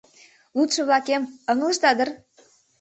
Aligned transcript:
Лудшо-влакем, 0.57 1.23
ыҥлышда 1.51 1.91
дыр? 1.97 2.09